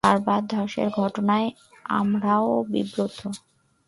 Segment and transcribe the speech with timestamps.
[0.03, 1.49] বারবার ধসের ঘটনায়
[1.93, 3.17] আমরাও বিব্রত।